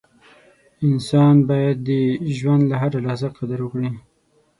[0.87, 1.91] •انسان باید د
[2.37, 3.89] ژوند هره لحظه قدر وکړي.